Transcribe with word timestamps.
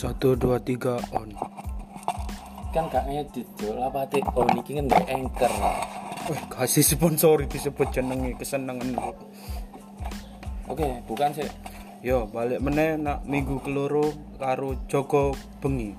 Satu 0.00 0.32
dua 0.32 0.56
tiga 0.56 0.96
on. 1.12 1.28
kan 2.72 2.88
gak 2.88 3.04
ngedit 3.04 3.44
yo 3.60 3.76
lapate 3.76 4.22
oh 4.32 4.48
niki 4.56 4.78
kan 4.80 4.88
gak 4.88 5.04
anchor 5.12 5.52
Wih, 6.30 6.40
kasih 6.48 6.86
sponsori 6.86 7.44
disebut 7.50 7.90
jenenge 7.92 8.32
kesenangan. 8.40 8.96
oke 10.70 10.88
bukan 11.04 11.36
sih 11.36 11.48
Yo, 12.00 12.32
balik 12.32 12.64
meneh 12.64 12.96
nak 12.96 13.28
minggu 13.28 13.60
keloro 13.60 14.08
karo 14.40 14.72
Joko 14.88 15.36
Bengi. 15.60 15.92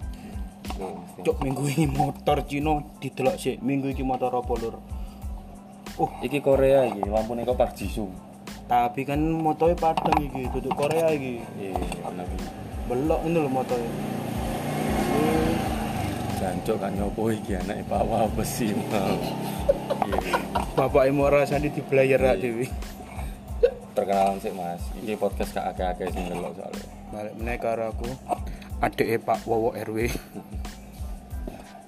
Tuh, 0.66 0.98
Cok 1.22 1.46
minggu 1.46 1.62
ini 1.70 1.86
motor 1.86 2.42
Cina 2.50 2.82
didelok 2.98 3.38
sih. 3.38 3.62
Minggu 3.62 3.94
ini 3.94 4.02
motor 4.02 4.34
apa 4.34 4.50
lur? 4.58 4.82
Oh, 6.02 6.10
iki 6.26 6.42
Korea 6.42 6.90
iki 6.90 7.06
lampune 7.06 7.46
kok 7.46 7.54
Park 7.54 7.78
Jisoo 7.78 8.10
tapi 8.72 9.04
kan 9.04 9.20
motornya 9.20 9.76
Padang 9.76 10.16
iki, 10.16 10.48
duduk 10.48 10.72
Korea 10.80 11.12
iki. 11.12 11.44
iya 11.60 11.76
bener 12.08 12.24
Belok 12.92 13.24
ini 13.24 13.40
lho 13.40 13.48
motornya. 13.48 13.92
jancok 16.42 16.76
kan 16.76 16.92
nyopo 16.92 17.32
iki 17.32 17.56
anake 17.56 17.88
Pak 17.88 18.04
Wabes 18.04 18.50
sih 18.52 18.76
mau 18.76 19.16
iya 20.10 20.36
Bapak 20.76 21.08
mau 21.16 21.32
dibelayar 21.32 22.20
Iya. 22.20 22.28
rak 22.34 22.38
dewi. 22.44 22.68
perkenalan 23.96 24.44
sih 24.44 24.52
mas 24.52 24.84
iki 25.00 25.16
podcast 25.16 25.56
gak 25.56 25.72
akeh-akeh 25.72 26.12
sing 26.12 26.28
ndelok 26.28 26.52
soalnya 26.60 26.86
Balik 27.16 27.34
meneh 27.40 27.58
karo 27.64 27.96
aku. 27.96 28.08
Adeke 28.84 29.20
Pak 29.24 29.44
Wowo 29.48 29.72
RW. 29.72 30.12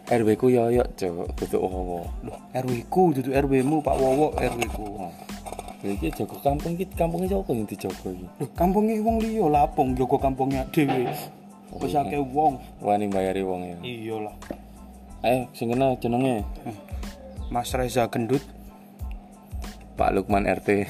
RW 0.08 0.28
ku 0.40 0.48
yoyok 0.48 0.88
cok 0.96 1.32
kudu 1.36 1.58
owo 1.60 2.08
Loh, 2.24 2.40
RW 2.56 2.88
ku 2.88 3.12
duduk 3.12 3.36
RW 3.36 3.60
mu 3.68 3.84
Pak 3.84 3.96
Wowo 4.00 4.32
RW 4.40 4.60
ku. 4.72 4.88
Iki 5.84 6.08
jago 6.16 6.40
kampung 6.40 6.80
iki 6.80 6.88
kampungnya 6.96 7.36
sapa 7.36 7.52
yang 7.52 7.68
dijogo 7.68 8.08
iki 8.10 8.26
Loh, 8.40 8.50
kampungnya 8.56 9.04
wong 9.04 9.20
liya 9.20 9.46
lapung 9.52 9.92
Joko 9.94 10.16
kampungnya 10.16 10.64
dhewe. 10.72 11.12
Wis 11.76 11.92
akeh 11.92 12.24
wong. 12.24 12.56
wani 12.80 13.08
bayari 13.08 13.44
wong 13.44 13.62
ya 13.68 13.78
Iya 13.84 14.16
lah. 14.24 14.36
ayo 15.24 15.48
sing 15.52 15.72
kena 15.72 15.96
jenenge 16.00 16.44
Mas 17.52 17.72
Reza 17.72 18.08
Gendut. 18.08 18.44
Pak 19.94 20.10
Lukman 20.10 20.48
RT 20.48 20.70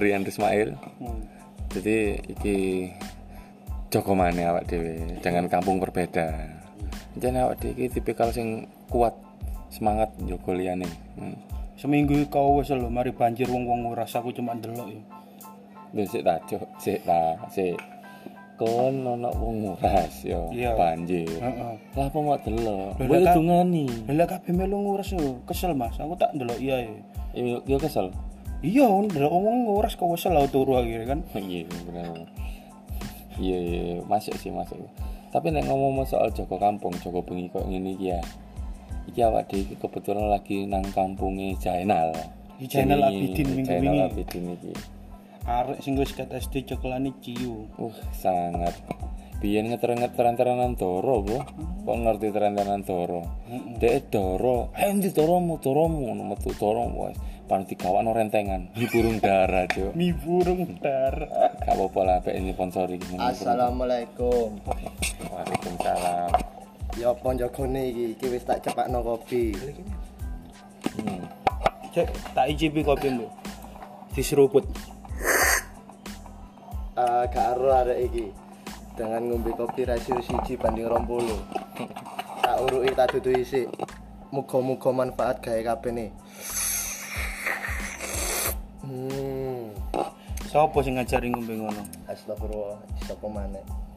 Rian 0.00 0.22
Ismail 0.22 0.78
Hmm. 0.98 1.22
jadi 1.70 2.18
iki 2.26 2.56
Joko 3.88 4.12
mana 4.12 4.52
awak 4.52 4.68
dewe 4.68 5.16
jangan 5.20 5.48
kampung 5.48 5.80
berbeda 5.80 6.28
jangan 7.16 7.48
awak 7.48 7.64
iki 7.64 7.88
tipikal 7.88 8.28
sing 8.30 8.68
kuat 8.88 9.16
semangat 9.68 10.12
Joko 10.22 10.52
liane 10.52 10.88
hmm. 11.16 11.36
Seminggu 11.78 12.26
kau 12.26 12.58
wis 12.58 12.74
lho 12.74 12.90
mari 12.90 13.14
banjir 13.14 13.46
wong-wong 13.46 13.86
nguras 13.86 14.10
aku 14.18 14.34
cuma 14.34 14.58
ndelok 14.58 14.88
ya. 14.90 15.00
Lho 15.94 16.02
sik 16.04 16.22
ta 16.26 16.34
Jok 16.44 16.62
sik 16.76 17.06
ta 17.06 17.38
sik 17.48 17.78
kon 18.58 19.06
ono 19.06 19.30
wong 19.38 19.56
nguras 19.62 20.26
yo 20.26 20.50
Iya. 20.50 20.74
banjir 20.74 21.30
Heeh. 21.30 21.74
lah 21.94 22.10
apa 22.10 22.18
mau 22.18 22.34
delok 22.34 22.98
kowe 22.98 23.18
dungani 23.30 23.86
Lah 24.10 24.26
kabeh 24.26 24.50
melu 24.50 24.82
nguras 24.82 25.14
yo, 25.14 25.38
kesel 25.46 25.78
Mas. 25.78 25.94
Aku 26.02 26.18
tak 26.18 26.34
ndelok 26.34 26.58
iya 26.58 26.82
ya. 26.82 26.90
yo 27.38 27.62
yo 27.62 27.78
kesel 27.78 28.10
Iya, 28.58 28.90
ndelok 28.90 29.30
wong 29.30 29.70
nguras 29.70 29.94
kok 29.94 30.10
wis 30.10 30.26
lho 30.26 30.42
turu 30.50 30.74
akhirnya 30.82 31.14
kan. 31.14 31.20
iya 31.38 31.62
bener 31.86 32.26
iya 33.38 33.54
iya 33.54 34.02
masuk 34.02 34.34
sih 34.34 34.50
masuk 34.50 34.74
tapi 35.30 35.54
nek 35.54 35.62
ngomong 35.70 36.02
soal 36.02 36.26
Joko 36.34 36.58
kampung 36.58 36.90
Joko 36.98 37.22
bengi 37.22 37.46
kok 37.46 37.62
ngene 37.70 37.94
iki 37.94 38.10
ya 38.10 38.18
iki 39.08 39.24
awak 39.24 39.48
dhewe 39.48 39.74
kebetulan 39.80 40.28
lagi 40.28 40.68
nang 40.68 40.84
kampunge 40.92 41.56
Jainal. 41.56 42.12
Di 42.60 42.68
Jainal 42.68 43.08
Abidin 43.08 43.48
minggu 43.56 43.68
Jainal 43.72 43.94
wingi. 43.96 44.06
Abidin 44.12 44.44
iki. 44.54 44.72
Arek 45.48 45.80
sing 45.80 45.96
wis 45.96 46.12
ket 46.12 46.28
SD 46.28 46.68
cekelane 46.68 47.16
ciu. 47.24 47.72
uh 47.80 47.96
sangat. 48.12 48.76
Biyen 49.38 49.70
ngetren-ngetren 49.70 50.34
terenan 50.34 50.74
doro 50.74 51.22
bro 51.22 51.40
kok 51.86 51.96
ngerti 51.96 52.28
terenan 52.34 52.82
doro? 52.84 53.24
Dek 53.80 54.12
doro. 54.12 54.74
Eh 54.76 54.92
ndi 54.92 55.08
doromu? 55.14 55.56
Doromu. 55.62 56.10
Ngono 56.10 56.22
metu 56.28 56.52
doro 56.58 56.84
wis 57.08 57.16
pan 57.48 57.64
digawakno 57.64 58.12
rentengan. 58.12 58.76
Di 58.76 58.84
burung 58.92 59.16
dara 59.24 59.64
cuk. 59.64 59.96
Mi 59.96 60.12
burung 60.12 60.76
darah. 60.84 61.56
gak 61.64 61.72
apa-apa 61.72 62.00
lah 62.04 62.16
pek 62.20 62.36
ini 62.36 62.52
sponsori 62.52 63.00
Assalamualaikum. 63.16 64.60
Waalaikumsalam 65.32 66.57
Ya 66.98 67.14
apa 67.14 67.30
jagone 67.38 67.94
iki? 67.94 68.04
Iki 68.18 68.26
wis 68.34 68.42
tak 68.42 68.58
cepakno 68.66 68.98
kopi. 69.06 69.54
hmm. 70.98 71.22
Cek 71.94 72.10
tak 72.34 72.50
icipi 72.50 72.82
kopi 72.82 73.14
lu. 73.14 73.30
Diseruput. 74.10 74.66
Ah, 76.98 77.22
gak 77.30 77.54
ero 77.54 77.70
arek 77.70 78.10
iki. 78.10 78.34
Dengan 78.98 79.30
ngombe 79.30 79.54
kopi 79.54 79.86
rasio 79.86 80.18
siji 80.18 80.58
banding 80.58 80.90
20. 80.90 81.30
Tak 82.48 82.64
uruki 82.64 82.90
tak 82.96 83.12
duduhi 83.12 83.44
sik. 83.44 83.68
Muga-muga 84.32 84.88
manfaat 84.90 85.38
gawe 85.38 85.60
kabeh 85.62 85.92
ne. 85.92 86.06
Hmm. 88.82 89.70
Sopo 90.48 90.80
sing 90.80 90.96
ngajari 90.96 91.28
ngombe 91.28 91.54
ngono? 91.60 91.82
Astagfirullah, 92.08 92.80
sapa 93.04 93.26
maneh? 93.28 93.87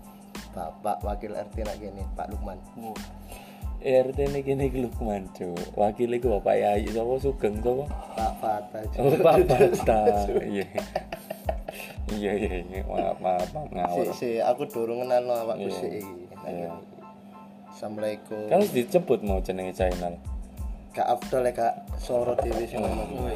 Bapak 0.51 0.99
wakil 1.01 1.31
RT 1.31 1.55
nak 1.63 1.77
kene, 1.79 2.03
Pak 2.13 2.27
Lukman. 2.31 2.59
Oh. 2.79 2.95
RT 3.81 4.17
ini 4.29 4.39
gini 4.45 4.65
Lukman 4.77 5.25
cuk 5.33 5.57
wakil 5.73 6.13
iku 6.13 6.37
bapak 6.37 6.53
Yayi 6.53 6.93
sapa 6.93 7.17
sugeng 7.17 7.57
sapa 7.65 7.89
Pak 8.13 8.31
Fatah. 8.37 8.81
oh 9.01 9.09
Pak 9.17 9.35
Bata 9.49 10.01
iya 10.45 10.69
iya 12.13 12.31
iya 12.37 12.57
iya 12.61 12.81
maaf 12.85 13.17
maaf 13.49 13.97
Si, 14.13 14.13
si, 14.13 14.29
aku 14.37 14.69
durung 14.69 15.01
kenal 15.01 15.25
awakku 15.25 15.65
Iya. 15.65 15.73
sik 15.73 15.91
iki. 15.97 16.13
Iya. 16.45 16.69
Assalamualaikum. 17.73 18.45
kan 18.53 18.61
harus 18.61 18.69
dijemput 18.69 19.25
mau 19.25 19.41
jenenge 19.41 19.73
channel 19.73 20.13
Kak 20.93 21.07
Abdul 21.17 21.49
ya 21.49 21.53
kak 21.55 21.73
Soro 21.97 22.37
Dewi 22.37 22.69
sing 22.69 22.83
Oh, 22.83 22.85
ngomong 22.85 23.09
kuwi. 23.17 23.33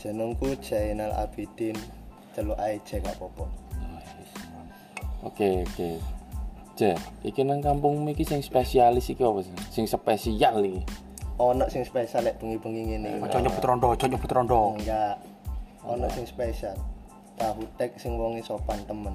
Jenengku 0.00 0.56
Jainal 0.64 1.12
Abidin. 1.12 1.76
Celuk 2.32 2.56
ae 2.56 2.80
je 2.80 2.96
gak 2.96 3.12
apa-apa. 3.12 3.44
Oke 5.22 5.48
oke 5.66 5.90
Je, 6.72 6.96
iki 7.20 7.44
nang 7.44 7.60
kampung 7.60 8.00
iki 8.08 8.24
sing 8.24 8.40
spesialis 8.40 9.12
iki 9.12 9.20
apa 9.20 9.44
sih? 9.44 9.52
Sing 9.68 9.84
spesial 9.84 10.64
iki. 10.64 10.80
Ono 11.36 11.68
sing 11.68 11.84
spesial 11.84 12.24
lek 12.24 12.40
bengi-bengi 12.40 12.96
ngene. 12.96 13.20
Aja 13.20 13.44
nyebut 13.44 13.60
rondo, 13.60 13.92
aja 13.92 14.08
nyebut 14.08 14.32
rondo. 14.32 14.80
Enggak. 14.80 15.20
Ono 15.84 16.08
sing 16.08 16.24
spesial. 16.24 16.72
Tahu 17.36 17.68
tek 17.76 18.00
sing 18.00 18.16
wonge 18.16 18.40
sopan 18.40 18.80
temen. 18.88 19.12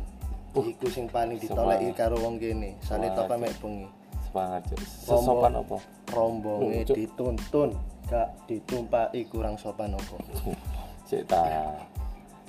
Iku 0.53 0.85
sing 0.85 1.09
paling 1.09 1.41
ditoleki 1.41 1.97
karo 1.97 2.21
wong 2.21 2.37
kene. 2.37 2.77
Sale 2.85 3.09
toko 3.17 3.33
mek 3.41 3.57
bengi. 3.57 3.89
Semangat, 4.29 4.61
Cuk. 4.69 4.79
Sesopan 4.85 5.57
apa? 5.57 5.77
Rombonge 6.13 6.85
Cuk. 6.85 6.93
dituntun, 6.93 7.69
gak 8.05 8.37
ditumpaki 8.45 9.25
kurang 9.33 9.57
sopan 9.57 9.97
apa. 9.97 10.17
Sik 11.09 11.25
ta. 11.25 11.73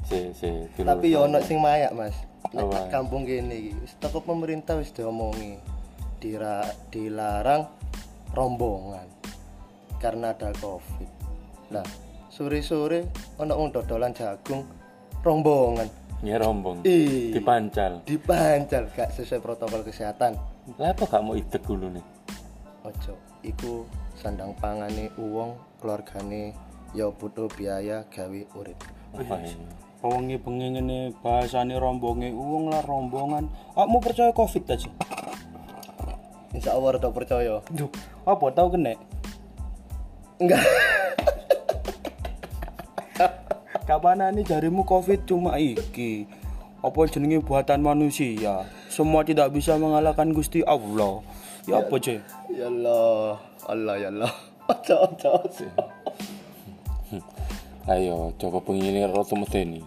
Si 0.04 0.36
si. 0.36 0.68
Tapi 0.76 1.16
yo 1.16 1.24
ono 1.24 1.40
sing 1.40 1.64
mayak, 1.64 1.96
Mas. 1.96 2.27
Nek 2.54 2.88
kampung 2.88 3.28
kene 3.28 3.54
iki 3.54 3.72
wis 3.82 3.92
teko 4.00 4.24
pemerintah 4.24 4.78
wis 4.80 4.94
diomongi 4.94 5.58
dira 6.18 6.64
dilarang 6.88 7.68
rombongan 8.32 9.06
karena 9.98 10.32
ada 10.32 10.54
Covid. 10.56 11.10
Nah, 11.74 11.84
sore-sore 12.30 13.10
ono 13.36 13.52
wong 13.58 13.68
dodolan 13.74 14.14
jagung 14.14 14.64
rombongan 15.20 16.08
Ya 16.18 16.34
rombong. 16.42 16.82
Ih. 16.82 17.30
Dipancal. 17.30 18.02
dipancal 18.02 18.90
gak 18.90 19.14
sesuai 19.14 19.38
protokol 19.38 19.86
kesehatan. 19.86 20.34
Lah 20.74 20.90
apa 20.90 21.06
gak 21.06 21.22
mau 21.22 21.38
idek 21.38 21.62
dulu 21.62 21.94
nih? 21.94 22.02
Ojo, 22.82 23.14
iku 23.46 23.86
sandang 24.18 24.50
pangane 24.58 25.14
uwong 25.14 25.54
keluargane 25.78 26.58
ya 26.90 27.06
butuh 27.14 27.46
biaya 27.54 28.02
gawe 28.10 28.40
urip. 28.58 28.78
Ini? 29.14 29.86
Wengi 29.98 30.38
bengi 30.38 30.78
ngene 30.78 31.10
bahasane 31.26 31.74
rombonge 31.74 32.30
uang 32.30 32.70
lah 32.70 32.86
rombongan. 32.86 33.50
Aku 33.74 33.90
mau 33.90 33.98
percaya 33.98 34.30
Covid 34.30 34.62
aja. 34.70 34.86
Insya 36.54 36.78
Allah 36.78 37.02
udah 37.02 37.10
percaya. 37.10 37.58
Duh, 37.74 37.90
apa 38.22 38.46
tau 38.54 38.70
kena? 38.70 38.94
Enggak. 40.38 40.62
Kapan 43.90 44.30
ini 44.30 44.46
jarimu 44.46 44.86
Covid 44.86 45.26
cuma 45.26 45.58
iki? 45.58 46.30
Apa 46.78 47.10
jenenge 47.10 47.42
buatan 47.42 47.82
manusia? 47.82 48.70
Semua 48.86 49.26
tidak 49.26 49.50
bisa 49.50 49.74
mengalahkan 49.82 50.30
Gusti 50.30 50.62
Allah. 50.62 51.26
Ya 51.66 51.82
apa, 51.82 51.98
Ce? 51.98 52.22
Ya 52.54 52.70
Allah, 52.70 53.42
Allah 53.66 53.98
ya 53.98 54.14
Allah. 54.14 54.30
Ojo 54.68 54.94
ojo. 55.10 55.32
Ayo, 57.88 58.36
Joko 58.36 58.60
pengini 58.60 59.00
roto 59.08 59.32
medeni. 59.32 59.80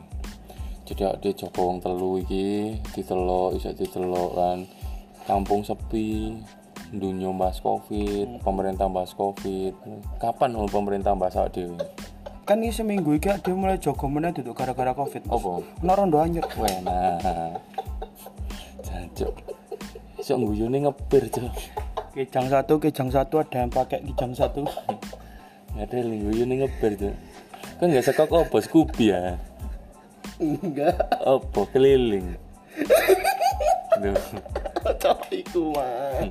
Jadi 0.90 1.06
ada 1.06 1.30
Joko 1.38 1.70
wong 1.70 1.86
telu 1.86 2.18
iki 2.18 2.74
ditelok, 2.98 3.54
iso 3.54 3.70
ditelok 3.78 4.34
kan. 4.34 4.66
Kampung 5.30 5.62
sepi, 5.62 6.34
dunia 6.90 7.30
bahas 7.30 7.62
covid, 7.62 8.42
pemerintah 8.42 8.90
bahas 8.90 9.14
covid. 9.14 9.78
Kapan 10.18 10.58
lo 10.58 10.66
pemerintah 10.66 11.14
bahas 11.14 11.38
awak 11.38 11.54
dhewe? 11.54 11.78
Kan 12.42 12.66
ini 12.66 12.74
seminggu 12.74 13.22
iki 13.22 13.30
dia 13.38 13.54
mulai 13.54 13.78
jogo 13.78 14.10
meneh 14.10 14.34
duduk 14.34 14.58
gara-gara 14.58 14.98
Covid. 14.98 15.30
Apa? 15.30 15.62
Ono 15.62 15.94
rondo 15.94 16.18
anyar. 16.18 16.50
Wena. 16.58 17.22
cok 19.14 19.34
sok 20.26 20.38
guyone 20.42 20.90
ngepir 20.90 21.30
cok 21.30 21.54
Kijang 22.12 22.50
satu, 22.50 22.76
kijang 22.82 23.10
satu 23.14 23.40
ada 23.40 23.64
yang 23.64 23.72
pakai 23.72 24.04
kijang 24.04 24.34
satu. 24.36 24.66
ada 25.78 25.96
yang 25.96 26.18
guyone 26.28 26.66
ngepir 26.66 26.98
cok 26.98 27.31
kan 27.82 27.90
nggak 27.90 28.06
sekok 28.06 28.30
apa 28.30 28.58
Scoopy 28.62 29.10
ya 29.10 29.42
enggak 30.38 31.02
apa 31.18 31.62
keliling 31.74 32.38
Duh. 33.98 34.18
cocok 34.86 35.20
iku 35.34 35.74
mah 35.74 36.30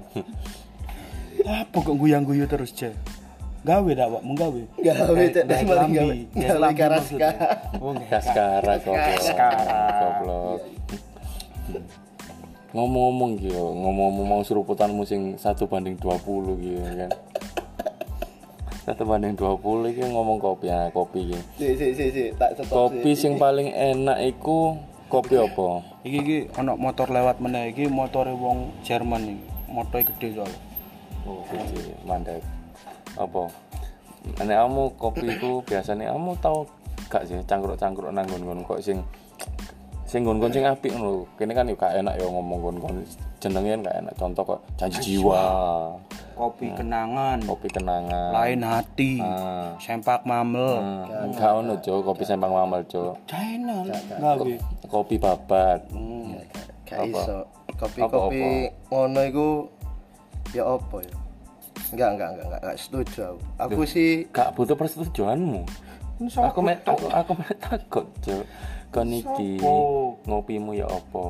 Apa 1.41 1.81
kok 1.81 1.97
guyang-guyu 1.97 2.45
terus, 2.45 2.69
Ce? 2.77 2.93
Gawe 3.65 3.91
dak, 3.97 4.13
Pak? 4.13 4.23
Menggawe. 4.25 4.63
gawe 4.77 5.25
cek 5.33 5.45
Gawe 5.49 5.63
paling 5.65 5.93
gawe 5.97 6.05
lambi. 6.05 6.21
Gawe 6.37 6.49
gawe 6.53 6.59
lambi 6.61 6.77
karaska. 6.77 7.29
Oh, 7.81 7.91
nggak. 7.97 8.09
Kaskara 8.13 8.75
goblok. 8.85 9.09
Kaskara. 9.17 9.81
Goblok. 10.01 10.61
Ngomong-ngomong 12.77 13.31
gitu, 13.41 13.57
ngomong-ngomong 13.57 14.27
mau 14.29 14.43
seruputanmu 14.45 15.03
sing 15.09 15.41
satu 15.41 15.65
banding 15.65 15.97
20 15.97 16.61
gitu 16.61 16.81
kan. 16.85 17.11
Satu 18.91 19.07
banding 19.07 19.39
20 19.39 19.95
iki 19.95 20.03
ngomong 20.03 20.43
kopi 20.43 20.67
ya, 20.67 20.91
kopi 20.91 21.23
iki. 21.23 21.39
si 21.63 21.79
si 21.79 21.95
si 21.95 22.11
si 22.11 22.25
tak 22.35 22.59
stop 22.59 22.75
Kopi 22.91 23.15
sing 23.15 23.39
paling 23.39 23.71
enak 23.71 24.19
iku 24.35 24.83
kopi 25.07 25.39
apa? 25.39 25.87
Iki 26.03 26.19
iki 26.19 26.37
ana 26.59 26.75
motor 26.75 27.07
lewat 27.07 27.39
meneh 27.39 27.71
iki 27.71 27.87
motore 27.87 28.35
wong 28.35 28.75
Jerman 28.83 29.39
iki. 29.39 29.47
Motore 29.71 30.03
gede 30.11 30.43
soalnya. 30.43 30.59
Oh, 31.23 31.39
gede, 31.47 31.95
mantap. 32.03 32.43
Apa? 33.15 33.47
Nek 34.43 34.59
kamu 34.59 34.83
kopi 34.99 35.39
iku 35.39 35.63
biasanya 35.63 36.11
kamu 36.11 36.35
tahu 36.43 36.67
gak 37.07 37.31
sih 37.31 37.39
cangkruk-cangkruk 37.47 38.11
nang 38.11 38.27
nggon 38.27 38.67
kok 38.67 38.83
sing 38.83 39.07
sing 40.11 40.27
nggon 40.27 40.51
sing 40.51 40.67
apik 40.67 40.91
ngono. 40.91 41.23
Kene 41.39 41.55
kan 41.55 41.71
yo 41.71 41.79
gak 41.79 41.95
enak 41.97 42.19
yo 42.19 42.27
ngomong 42.29 42.59
nggon 42.75 42.97
jenenge 43.39 43.71
kan 43.71 43.81
gak 43.87 43.97
enak. 44.03 44.15
Contoh 44.19 44.43
kok 44.45 44.61
janji 44.75 44.99
jiwa, 45.07 45.39
Kopi 46.35 46.73
kenangan, 46.75 47.39
kopi 47.45 47.69
kenangan. 47.69 48.33
lain 48.33 48.61
hati, 48.61 49.23
Ah. 49.23 49.77
sempak 49.79 50.27
mamel. 50.27 50.83
Hmm, 50.83 51.31
Gak 51.31 51.53
ono 51.55 51.79
jo 51.79 52.03
kopi 52.03 52.25
sempang 52.25 52.51
mamel 52.51 52.83
jo. 52.85 53.15
China. 53.25 53.87
Kopi 54.85 55.15
babat. 55.15 55.87
gak 56.83 57.07
iso 57.07 57.47
kopi 57.79 58.03
Apa, 58.03 58.11
kopi 58.11 58.43
ngono 58.91 59.21
iku 59.23 59.49
ya 60.51 60.67
apa 60.67 60.97
ya 60.99 61.15
enggak 61.95 62.09
enggak 62.11 62.29
enggak 62.29 62.47
enggak, 62.51 62.61
enggak 62.67 62.77
setuju 62.77 63.21
aku 63.23 63.39
aku 63.63 63.83
sih 63.87 64.11
Gak 64.35 64.59
butuh 64.59 64.75
persetujuanmu. 64.75 65.63
Aku 66.21 66.61
mek 66.61 66.83
aku 66.83 67.07
takut 67.63 68.11
jo. 68.21 68.43
Kon 68.91 69.11
iki 69.11 69.59
Sopo? 69.63 70.19
ngopimu 70.27 70.75
ya 70.75 70.87
apa? 70.87 71.25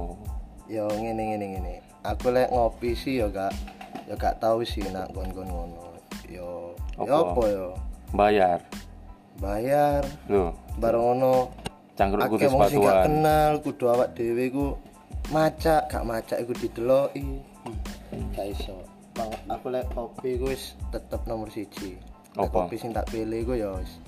ya 0.65 0.87
ngene 0.87 1.23
ngene 1.35 1.47
ngene 1.53 1.75
aku 2.01 2.31
lek 2.31 2.49
ngopi 2.49 2.95
sih 2.95 3.19
ya 3.19 3.27
gak 3.29 3.51
ya 4.07 4.15
gak 4.15 4.39
tahu 4.39 4.63
sih 4.63 4.87
nak 4.89 5.11
gon-gon 5.11 5.45
ngono 5.45 5.99
yo 6.25 6.73
ya 6.97 7.11
Apa? 7.11 7.35
apa 7.35 7.43
yo 7.47 7.69
Bayar. 8.11 8.59
bayar 9.37 10.03
Loh, 10.27 10.55
bareng 10.77 11.03
ngono 11.03 11.51
cangkruk 11.95 12.23
akeh 12.23 12.33
kudu 12.39 12.47
wong 12.49 12.63
sing 12.67 12.79
gak 12.79 12.87
sepatuan. 12.87 13.05
kenal 13.05 13.53
kudu 13.61 13.85
awak 13.89 14.09
dhewe 14.15 14.45
ku 14.49 14.67
macak 15.29 15.81
gak 15.87 16.05
macak 16.05 16.39
iku 16.39 16.53
dideloki 16.55 17.43
gak 18.33 18.47
iso 18.49 18.77
aku 19.49 19.67
lek 19.69 19.85
kopi 19.93 20.39
ku 20.39 20.49
wis 20.49 20.79
tetep 20.89 21.21
nomor 21.27 21.51
siji 21.51 21.99
Apa? 22.35 22.47
kopi 22.71 22.79
sing 22.79 22.95
tak 22.95 23.11
pilih 23.11 23.43
ku 23.43 23.53
ya 23.53 23.75
wis 23.75 23.99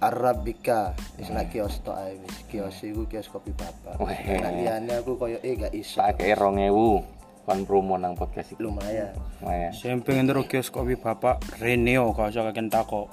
Arabica 0.00 0.96
wis 1.20 1.28
nak 1.28 1.52
kios 1.52 1.84
tok 1.84 1.92
ae 2.00 2.16
wis 2.24 2.36
kios 2.48 2.80
iku 2.80 3.04
kios 3.04 3.28
kopi 3.28 3.52
bapak. 3.52 4.00
Nek 4.00 4.52
liyane 4.56 4.92
aku 4.96 5.20
koyo 5.20 5.36
eh 5.44 5.60
gak 5.60 5.76
iso. 5.76 6.00
Tak 6.00 6.16
kei 6.16 6.32
2000 6.32 7.44
kon 7.44 7.60
promo 7.68 8.00
nang 8.00 8.16
podcast 8.16 8.56
iki. 8.56 8.64
lumayan. 8.64 9.12
Lumayan. 9.44 9.72
Saya 9.76 10.00
pengen 10.00 10.32
terus 10.32 10.48
kios 10.48 10.72
kopi 10.72 10.96
bapak 10.96 11.44
Reneo 11.60 12.16
kau 12.16 12.24
usah 12.24 12.48
kakek 12.48 12.72
takok. 12.72 13.12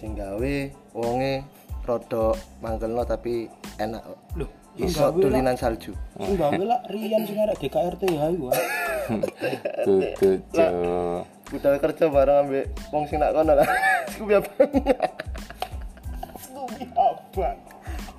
sing 0.00 0.16
gawe 0.16 0.54
wonge 0.96 1.44
rada 1.86 2.34
mangkelno 2.58 3.04
tapi 3.06 3.46
enak. 3.78 4.02
Loh, 4.34 4.50
iso 4.74 5.12
tulinan 5.12 5.54
salju. 5.54 5.94
Enggak 6.18 6.56
lah 6.66 6.80
Rian 6.88 7.22
sing 7.28 7.36
arek 7.36 7.62
GKRT 7.62 8.02
ya 8.10 8.26
iku. 8.32 8.48
Tutu 9.86 10.30
udah 11.50 11.82
kerja 11.82 12.06
bareng 12.06 12.46
ambek 12.46 12.64
wong 12.94 13.04
sing 13.10 13.18
nak 13.22 13.34
kono 13.36 13.54
lah. 13.58 13.66
Abang 14.20 14.44
Scoopy 14.46 15.29
abang. 16.96 17.58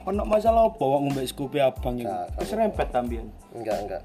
Ono 0.06 0.22
masalah 0.26 0.66
apa 0.70 0.82
wong 0.82 1.10
ngombe 1.10 1.24
Scoopy 1.26 1.62
abang 1.62 2.02
iku? 2.02 2.18
Wis 2.42 2.52
rempet 2.54 2.90
tambian. 2.90 3.30
enggak 3.52 3.78
enggak 3.86 4.04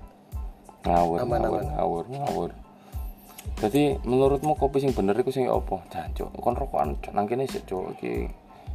Ngawur, 0.87 1.19
Aman, 1.19 1.43
ngawur, 1.43 1.63
aman. 1.63 1.75
ngawur, 1.75 2.05
ngawur. 2.15 2.51
Jadi 3.59 3.83
menurutmu 4.07 4.55
kopi 4.55 4.79
sing 4.79 4.95
bener 4.95 5.19
iku 5.19 5.35
sing 5.35 5.51
apa? 5.51 5.83
Jancuk, 5.91 6.31
kon 6.39 6.55
rokokan 6.55 6.95
nang 7.11 7.27
kene 7.27 7.49
sik 7.49 7.67
cuk 7.67 7.97
iki. 7.99 8.31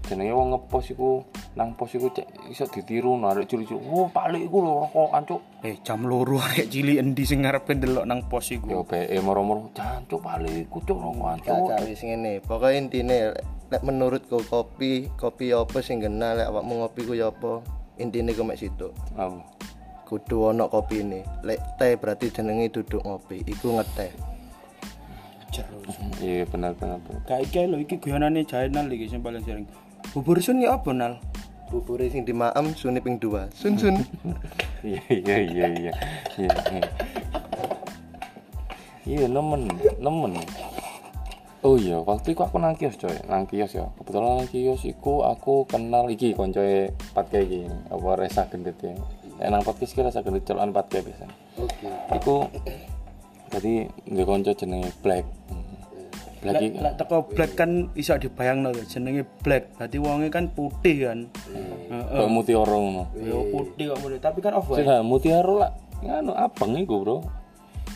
Jenenge 0.08 0.34
wong 0.34 0.50
ngepost 0.52 0.94
iku 0.98 1.24
nang 1.56 1.76
pos 1.76 1.92
iku 1.94 2.08
cek 2.12 2.52
iso 2.52 2.66
ditiru 2.68 3.20
narik 3.20 3.48
curi-curi. 3.48 3.84
Oh, 3.92 4.08
palik 4.08 4.48
iku 4.48 4.64
lho 4.64 4.88
rokokan 4.88 5.24
cuk. 5.28 5.42
Eh 5.68 5.78
jam 5.84 6.08
loro 6.08 6.40
arek 6.40 6.72
cilik 6.72 6.98
endi 7.00 7.24
sing 7.28 7.44
ngarepe 7.44 7.76
ndelok 7.76 8.06
nang 8.08 8.26
pos 8.26 8.52
Yo 8.52 8.60
iku. 8.60 8.88
be 8.88 9.08
moro-moro 9.20 9.70
jancuk 9.76 10.24
palik 10.24 10.68
iku 10.68 10.80
cuk 10.82 10.98
rokokan 11.00 11.38
cuk. 11.44 11.70
wis 11.86 12.02
ngene. 12.02 12.40
Pokoke 12.42 12.76
intine 12.76 13.36
lek 13.72 13.84
menurutku 13.84 14.44
kopi, 14.48 15.12
kopi 15.16 15.56
apa 15.56 15.78
sing 15.80 16.00
genah 16.04 16.36
lek 16.40 16.48
awakmu 16.50 16.84
ngopi 16.84 17.02
ku 17.08 17.14
ya 17.16 17.32
apa? 17.32 17.64
Intine 18.00 18.34
ku 18.34 18.44
mek 18.44 18.60
situ. 18.60 18.92
Apa? 19.16 19.44
Kudu 20.08 20.52
kopi 20.68 21.04
ini. 21.08 21.24
Lek 21.48 21.60
teh 21.80 21.96
berarti 21.96 22.32
jenenge 22.32 22.68
duduk 22.74 23.00
ngopi. 23.04 23.44
Iku 23.48 23.80
ngeteh. 23.80 24.32
Iya 26.24 26.48
benar 26.48 26.72
benar. 26.80 27.00
Kayak 27.28 27.42
iki 27.52 27.60
lho 27.68 27.78
iki 27.84 27.96
guyonane 28.00 28.48
Jainal 28.48 28.88
iki 28.88 29.12
sing 29.12 29.20
paling 29.20 29.44
sering. 29.44 29.68
Bubur 30.12 30.42
sun 30.42 30.60
ya 30.60 30.76
apa 30.76 30.90
nal? 30.92 31.22
Bubure 31.72 32.12
sing 32.12 32.28
di 32.28 32.36
maem 32.36 32.76
suni 32.76 33.00
ping 33.00 33.16
2. 33.16 33.54
Sun 33.56 33.80
sun. 33.80 33.96
Iya 34.82 34.98
iya 35.14 35.38
iya 35.38 35.66
iya. 35.78 35.94
Iya. 36.42 36.54
iya. 36.74 36.90
Iya 39.06 39.26
nemen, 39.30 39.70
nemen. 40.02 40.34
Oh 41.62 41.78
iya, 41.78 42.02
waktu 42.02 42.34
itu 42.34 42.42
aku 42.42 42.58
nang 42.58 42.74
kios 42.74 42.98
coy, 42.98 43.14
nang 43.30 43.46
kios 43.46 43.78
ya. 43.78 43.86
Kebetulan 44.02 44.42
nang 44.42 44.50
kios 44.50 44.82
iku 44.82 45.22
aku 45.22 45.70
kenal 45.70 46.10
iki 46.10 46.34
koncoe 46.34 46.90
Patke 47.14 47.46
iki, 47.46 47.70
apa 47.70 48.10
Resa 48.18 48.50
Gendut 48.50 48.82
ya. 48.82 48.98
Nek 49.38 49.48
nang 49.54 49.62
podcast 49.62 49.94
ki 49.94 50.02
Resa 50.02 50.26
Gendut 50.26 50.42
celokan 50.42 50.74
Patke 50.74 51.06
biasa. 51.06 51.30
Oke. 51.62 51.90
Iku 52.18 52.50
tadi 53.54 53.86
nggak 54.10 54.26
konco 54.26 54.52
jenenge 54.58 54.90
Black. 55.06 55.26
Black 56.42 56.58
Lek 56.58 56.74
iki 56.74 56.80
lek 56.82 56.94
teko 56.98 57.18
black 57.30 57.52
kan 57.54 57.72
iso 57.94 58.18
dibayangno 58.18 58.74
lho 58.74 58.82
jenenge 58.90 59.22
black. 59.46 59.78
Berarti 59.78 59.98
wonge 60.02 60.28
kan 60.34 60.50
putih 60.50 61.06
kan. 61.06 61.20
Heeh. 61.94 62.18
kok 62.18 62.30
mutiara 62.34 62.74
ngono. 62.74 63.04
Yo 63.22 63.46
putih 63.54 63.94
kok 63.94 64.00
model. 64.02 64.18
Tapi 64.18 64.40
kan 64.42 64.58
off 64.58 64.66
white. 64.66 64.82
Sih 64.82 65.06
mutiara 65.06 65.54
lah. 65.54 65.72
Nganu 66.02 66.34
abang 66.34 66.74
iku, 66.82 67.06
Bro. 67.06 67.18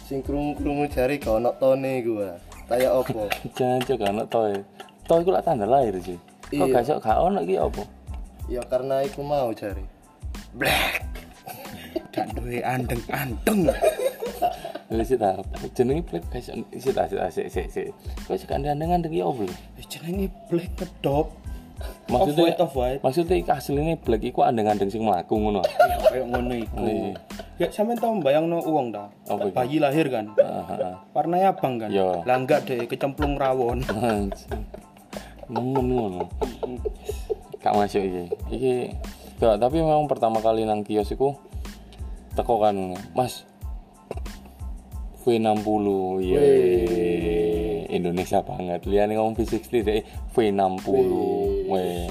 Sing 0.06 0.22
krungu-krungu 0.22 0.86
jari 0.94 1.18
gak 1.18 1.42
ono 1.42 1.50
tone 1.58 2.06
iku. 2.06 2.22
Kayak 2.70 2.92
apa? 3.02 3.22
Jangan 3.58 3.82
juga 3.82 4.06
anak 4.14 4.28
toy. 4.30 4.54
Toy 5.10 5.20
iku 5.26 5.34
lah 5.34 5.42
tanda 5.42 5.66
lahir 5.66 5.98
sih. 5.98 6.18
Kok 6.54 6.70
Iya. 6.70 6.70
gak 6.70 6.84
iso 6.86 6.94
gak 7.02 7.18
ono 7.18 7.42
iki 7.42 7.58
apa? 7.58 7.82
ya 8.46 8.62
karena 8.70 9.02
iku 9.02 9.26
mau 9.26 9.50
jari. 9.58 9.82
Gak 12.14 12.30
duwe 12.38 12.62
andeng-andeng. 12.62 13.74
Sih 14.86 15.18
ta, 15.18 15.42
jenenge 15.74 16.06
Black 16.06 16.26
guys. 16.30 16.50
Sih 16.54 16.92
ta, 16.94 17.10
sih 17.10 17.18
ta, 17.18 17.26
sih 17.34 17.46
sih 17.50 17.66
sih. 17.66 17.88
Kok 18.30 18.38
sik 18.38 18.54
andeng-andeng 18.54 19.10
iki 19.10 19.26
lho? 19.26 19.34
Wis 19.78 19.86
jenenge 19.90 20.30
black 20.50 20.78
kedop. 20.78 21.34
Off 22.08 22.32
Maksudnya 22.32 22.56
off 22.64 22.72
white. 22.72 23.02
maksudnya 23.04 23.36
iki 23.36 23.52
asline 23.52 24.00
Black 24.00 24.24
iku 24.24 24.48
andeng-andeng 24.48 24.88
sing 24.88 25.04
mlaku 25.04 25.36
ngono. 25.36 25.60
Ya 25.66 25.98
kayak 26.08 26.26
ngono 26.32 26.54
iku. 26.56 26.78
Ya 27.60 27.68
sampean 27.68 28.00
tau 28.00 28.16
bayangno 28.24 28.64
uang 28.64 28.96
ta? 28.96 29.12
Bayi 29.52 29.84
lahir 29.84 30.08
kan. 30.08 30.32
Heeh. 30.40 30.96
Warnanya 31.12 31.52
abang 31.52 31.76
kan? 31.76 31.92
Iya. 31.92 32.24
Lah 32.24 32.36
enggak 32.40 32.64
deh, 32.70 32.88
kecemplung 32.88 33.36
rawon. 33.36 33.84
Nemen 35.52 35.86
ngono. 35.92 36.32
Gak 37.60 37.74
masuk 37.76 38.02
iki. 38.06 38.24
Iki 38.56 38.74
gak, 39.42 39.60
tapi 39.60 39.84
memang 39.84 40.08
pertama 40.08 40.40
kali 40.40 40.64
nang 40.64 40.86
kios 40.86 41.12
iku 41.12 41.36
teko 42.40 42.64
kan, 42.64 42.96
Mas. 43.18 43.44
V60 45.26 45.88
iya 46.22 46.42
Indonesia 47.90 48.40
banget 48.46 48.86
liane 48.86 49.18
ngomong 49.18 49.34
V60 49.36 49.74
deh 49.82 50.02
V60 50.32 50.86
weh 51.70 52.06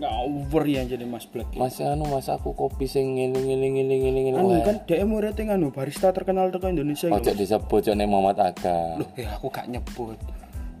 Enggak 0.00 0.16
over 0.16 0.64
ya 0.64 0.80
jadi 0.88 1.04
Mas 1.04 1.28
Black. 1.28 1.52
Mas 1.60 1.76
anu 1.76 2.08
mas 2.08 2.24
aku 2.32 2.56
kopi 2.56 2.88
sing 2.88 3.20
ngene 3.20 3.36
ngene 3.36 3.68
ngene 3.68 3.94
ngene 4.00 4.30
Anu 4.32 4.56
weh 4.56 4.64
kan 4.64 4.80
DM 4.88 5.12
murid 5.12 5.36
anu 5.44 5.68
barista 5.76 6.08
terkenal 6.08 6.48
teko 6.48 6.72
Indonesia 6.72 7.12
ojo 7.12 7.20
gitu. 7.20 7.36
disebut 7.36 7.80
cok 7.84 7.94
nek 8.00 8.08
Muhammad 8.08 8.40
Aga 8.40 8.96
Loh, 8.96 9.08
ya 9.12 9.36
aku 9.36 9.52
gak 9.52 9.68
nyebut. 9.68 10.16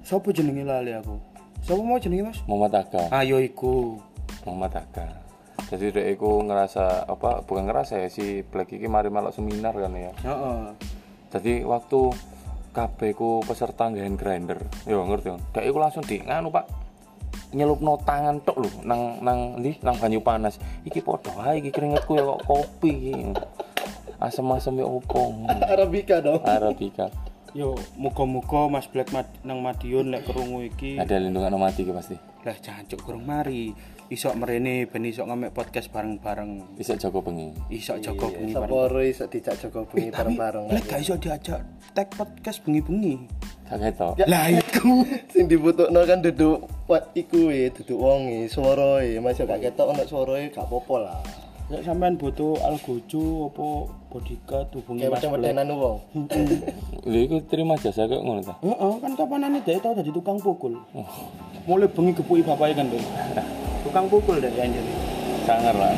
Sopo 0.00 0.32
jenenge 0.32 0.64
lali 0.64 0.96
aku? 0.96 1.20
Sopo 1.60 1.84
mau 1.84 2.00
jenenge 2.00 2.32
Mas? 2.32 2.40
Muhammad 2.48 2.80
Aga 2.80 3.12
Ayo 3.12 3.44
iku. 3.44 4.00
Muhammad 4.48 4.80
Aga 4.80 5.20
jadi 5.68 5.92
dek 5.92 6.06
iku 6.16 6.40
ngerasa 6.42 7.04
apa 7.04 7.44
bukan 7.44 7.68
ngerasa 7.68 8.00
ya 8.00 8.08
si 8.08 8.40
Black 8.42 8.72
iki 8.72 8.88
mari 8.88 9.12
melok 9.12 9.36
seminar 9.36 9.76
kan 9.76 9.92
ya 9.92 10.10
Heeh. 10.24 10.60
Jadi 11.30 11.62
waktu 11.62 12.10
kabeh 12.70 13.10
ku 13.14 13.42
peserta 13.42 13.90
nggaen 13.90 14.14
grinder. 14.14 14.58
Yo 14.86 15.02
ngerti 15.06 15.34
kan 15.34 15.40
dek 15.54 15.64
iku 15.66 15.78
langsung 15.78 16.04
di 16.06 16.22
nganu 16.22 16.50
pak? 16.50 16.66
Nyelupno 17.50 17.98
tangan 18.02 18.42
tok 18.46 18.62
lho 18.62 18.70
nang 18.86 19.22
nang 19.22 19.58
ndi? 19.58 19.78
Nang 19.82 19.98
banyu 19.98 20.22
panas. 20.22 20.58
Iki 20.86 21.02
padha 21.02 21.34
ae 21.50 21.62
iki 21.62 21.70
keringetku 21.74 22.14
ya 22.14 22.22
kok 22.26 22.42
kopi. 22.46 22.94
Asem-asem 24.20 24.76
ya 24.78 24.86
opo? 24.86 25.32
Arabica 25.48 26.20
dong. 26.20 26.44
Arabica. 26.44 27.08
Yo, 27.50 27.74
muga-muga 27.98 28.70
Mas 28.70 28.86
Black 28.86 29.10
Mad 29.10 29.26
nang 29.42 29.58
Madiun 29.58 30.14
lek 30.14 30.22
krungu 30.28 30.62
iki. 30.62 31.00
ada 31.02 31.18
lindungan 31.18 31.58
mati 31.58 31.82
iki 31.82 31.90
pasti. 31.90 32.14
Lah 32.46 32.54
jancuk 32.54 33.02
kurang 33.02 33.26
mari. 33.26 33.74
Isok 34.10 34.34
merene 34.34 34.90
ben 34.90 35.06
isok 35.06 35.22
ngamek 35.22 35.54
podcast 35.54 35.86
bareng-bareng. 35.88 36.74
bisa 36.74 36.98
jago 36.98 37.22
bengi 37.22 37.54
Isok 37.70 38.02
jaga 38.02 38.26
bengi 38.26 38.50
bareng. 38.50 38.66
Saporo 38.66 39.00
iso 39.00 39.24
dijak 39.24 39.54
Joko 39.56 39.86
bengi 39.86 40.10
bareng-bareng 40.10 40.66
Lek 40.66 40.84
gak 40.84 40.98
iso 40.98 41.14
diajak 41.14 41.62
tag 41.90 42.10
podcast 42.10 42.58
bengi-bengi. 42.60 43.22
gak 43.64 43.78
ketok 43.78 44.18
Lah 44.26 44.50
iku. 44.50 45.06
sing 45.32 45.46
dibutuhno 45.46 46.02
kan 46.02 46.18
duduk 46.18 46.58
wat 46.90 47.14
iku 47.14 47.54
e 47.54 47.70
duduk 47.70 48.02
wonge 48.02 48.50
swarae 48.50 49.22
masih 49.22 49.46
gak 49.46 49.62
ketok 49.62 49.94
ono 49.94 50.02
swarae 50.02 50.50
gak 50.50 50.66
apa-apa 50.66 50.96
lah 51.00 51.18
Lek 51.70 51.86
sampean 51.86 52.18
butuh 52.18 52.58
algojo 52.66 53.46
apa 53.46 53.66
bodyguard 54.10 54.74
hubungi 54.74 55.06
Mas 55.06 55.22
Black. 55.22 55.22
macam-macaman 55.22 55.70
wong 55.70 55.98
lho 57.06 57.18
iku 57.22 57.36
terima 57.46 57.78
jasa 57.78 58.10
kayak 58.10 58.18
ngono 58.18 58.42
ta 58.42 58.58
Heeh, 58.58 58.92
kan 58.98 59.12
kapanane 59.14 59.62
dhek 59.62 59.78
tau 59.78 59.94
dadi 59.94 60.10
tukang 60.10 60.42
pukul. 60.42 60.74
Mulai 61.70 61.86
bengi 61.86 62.10
gepuki 62.10 62.42
bapake 62.42 62.74
kan, 62.74 62.90
Dek. 62.90 62.98
Tukang 63.80 64.06
pukul 64.06 64.38
deh 64.38 64.52
anjir. 64.52 64.84
sangar 65.42 65.72
lah 65.72 65.94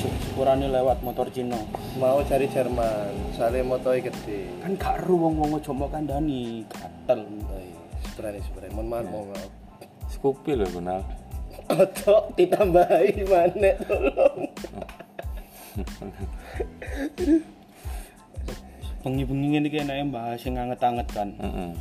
Sepurane 0.00 0.66
lewat 0.66 0.98
motor 1.00 1.28
Cina. 1.28 1.60
mau 1.94 2.18
cari 2.24 2.48
Jerman 2.48 3.12
soalnya 3.30 3.62
motoe 3.62 4.00
gede 4.00 4.48
Kan 4.58 4.74
gak 4.74 5.04
ru 5.04 5.20
wong-wong 5.20 5.54
ojo 5.54 5.70
mau 5.70 5.86
kandhani, 5.86 6.64
gatel. 6.66 7.22
oh 7.22 7.60
iya 7.60 7.78
sebenarnya 8.02 8.42
sebenarnya 8.42 8.72
mohon 8.74 8.88
maaf 8.88 9.06
mohon 9.06 9.26
maaf 9.30 9.50
Scoopy 10.08 10.52
lho 10.56 10.66
kenal 10.66 11.00
Ojo 11.68 12.14
ditambahi 12.34 13.22
mana 13.28 13.70
tolong 13.78 14.40
Bengi-bengi 19.02 19.58
iki 19.60 19.82
enake 19.82 20.14
bahas 20.14 20.38
sing 20.38 20.54
anget-anget 20.54 21.08
kan. 21.10 21.34
Heeh. 21.34 21.74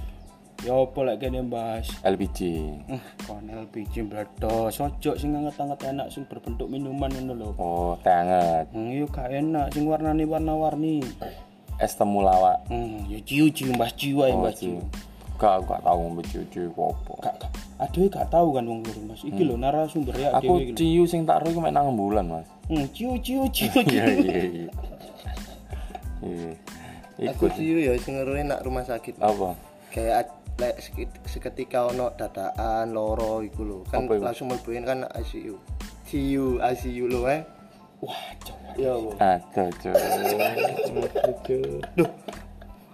Ya 0.61 0.77
apa 0.77 0.99
lek 1.01 1.17
kene 1.17 1.41
bahas 1.41 1.89
LPG 2.05 2.39
Eh, 2.85 3.01
kon 3.25 3.49
LPG 3.49 4.05
bledos, 4.05 4.77
ojo 4.77 5.11
sing 5.17 5.33
anget-anget 5.33 5.89
enak 5.89 6.13
sing 6.13 6.29
berbentuk 6.29 6.69
minuman 6.69 7.09
ngono 7.09 7.33
lho. 7.33 7.49
oh 7.57 7.97
teh 8.05 8.13
anget. 8.13 8.69
Hmm, 8.69 8.93
yo 8.93 9.09
gak 9.09 9.33
enak. 9.33 9.73
Sing 9.73 9.89
warnane 9.89 10.21
warna-warni. 10.23 11.01
es 11.81 11.97
temulawak 11.97 12.61
Hmm, 12.69 13.09
ya 13.09 13.17
ciu-ciu 13.25 13.73
mbah 13.73 13.89
ciu 13.97 14.21
ae 14.21 14.29
oh 14.29 14.45
sih 14.53 14.77
ciu. 14.77 14.85
gak 15.41 15.65
gak 15.65 15.81
tau 15.81 15.97
ngombe 15.97 16.21
cucu 16.29 16.69
apa. 16.69 17.13
Gak 17.25 17.35
gak. 17.41 17.51
Aduh 17.81 18.05
gak 18.05 18.29
tahu 18.29 18.53
kan 18.53 18.61
wong 18.69 18.85
loro 18.85 19.01
Mas. 19.09 19.25
Iki 19.25 19.41
lho 19.41 19.57
narasumber 19.57 20.13
ya 20.13 20.29
aku 20.37 20.77
ciu 20.77 21.09
sing 21.09 21.25
tak 21.25 21.41
ro 21.41 21.49
iku 21.49 21.57
mek 21.57 21.73
nang 21.73 21.89
bulan 21.97 22.29
mas. 22.29 22.45
Hmm, 22.69 22.85
ciu-ciu 22.93 23.49
ciu. 23.49 23.65
iya 23.89 24.05
iya 24.29 24.37
iya. 24.45 24.71
Iya. 26.21 27.33
Aku 27.33 27.49
sih 27.49 27.65
ya 27.81 27.97
sing 27.97 28.21
ngeruin 28.21 28.45
nak 28.53 28.61
rumah 28.61 28.85
sakit 28.85 29.17
apa? 29.17 29.57
Kayak 29.89 30.29
lek 30.59 30.75
seketika 31.25 31.87
ono 31.87 32.11
dadaan 32.17 32.91
loro 32.91 33.39
iku 33.45 33.61
lho 33.63 33.79
kan 33.87 34.05
Apa 34.05 34.19
langsung 34.19 34.51
mlebuin 34.51 34.83
kan 34.83 35.07
ICU 35.21 35.55
ICU 36.07 36.59
ICU 36.59 37.05
lho 37.07 37.21
eh 37.31 37.41
Wah, 38.01 38.17
ya 38.81 38.97
Allah 38.97 39.13
ada 39.21 39.69
cuy 41.45 41.61
Duh. 41.93 42.09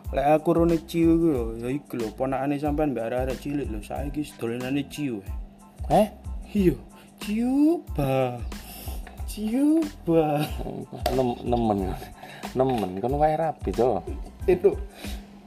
Lek 0.08 0.26
aku 0.40 0.50
rone 0.56 0.80
ciu 0.88 1.16
iku 1.20 1.28
lho, 1.32 1.44
ya 1.60 1.68
iku 1.72 2.00
lho 2.00 2.08
ponakane 2.16 2.56
sampean 2.60 2.96
mbak 2.96 3.12
arek 3.12 3.40
cilik 3.44 3.68
lho, 3.68 3.80
saiki 3.84 4.24
dolenane 4.40 4.88
ciu. 4.88 5.20
eh 5.92 6.12
Iya, 6.48 6.80
ciu 7.20 7.84
ba. 7.92 8.40
Ciu 9.28 9.84
ba. 10.08 10.40
Nem 11.12 11.36
nemen 11.44 11.92
nemen 12.56 12.90
kan 13.04 13.12
wae 13.20 13.36
rapi 13.36 13.76
to 13.76 14.00
Itu. 14.48 14.80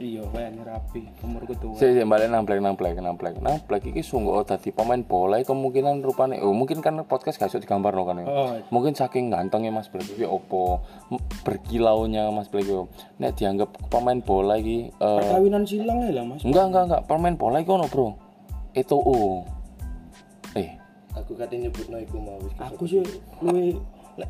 Iya, 0.00 0.25
kayaknya 0.33 0.64
rapi, 0.64 1.04
umurku 1.21 1.52
tua. 1.61 1.76
Sik 1.76 1.92
sik 1.92 2.09
balik 2.09 2.33
nang 2.33 2.49
black 2.49 2.64
nang 2.64 2.73
black 2.73 2.97
nang 2.97 3.21
black. 3.21 3.37
Nang 3.37 3.61
black 3.69 3.85
iki 3.85 4.00
sungguh 4.00 4.33
oh, 4.33 4.40
dadi 4.40 4.73
pemain 4.73 5.04
bola 5.04 5.37
kemungkinan 5.45 6.00
rupane 6.00 6.40
oh 6.40 6.57
mungkin 6.57 6.80
kan 6.80 7.04
podcast 7.04 7.37
gak 7.37 7.52
iso 7.52 7.61
digambarno 7.61 8.09
kan 8.09 8.25
ya. 8.25 8.25
Oh. 8.25 8.57
Mungkin 8.73 8.97
saking 8.97 9.28
gantengnya 9.28 9.69
Mas 9.69 9.92
Black 9.92 10.09
iki 10.09 10.25
opo 10.25 10.80
berkilaunya 11.45 12.33
Mas 12.33 12.49
Black 12.49 12.64
iki. 12.64 12.80
Nek 13.21 13.37
dianggap 13.37 13.76
pemain 13.92 14.16
bola 14.25 14.57
iki 14.57 14.88
eh, 14.88 15.21
Perkawinan 15.21 15.69
silang 15.69 16.00
ya 16.00 16.16
lah, 16.16 16.25
Mas. 16.25 16.49
enggak 16.49 16.64
enggak 16.73 16.85
enggak 16.88 17.02
pemain 17.04 17.37
bola 17.37 17.61
iki 17.61 17.69
ono, 17.69 17.85
Bro. 17.92 18.16
Itu 18.73 18.97
oh. 18.97 19.45
Eh, 20.57 20.80
aku 21.12 21.37
kate 21.37 21.61
nyebutno 21.61 22.00
iku 22.00 22.16
mau 22.16 22.40
wis 22.40 22.57
Aku 22.57 22.88
sih 22.88 23.04
luwe 23.45 23.76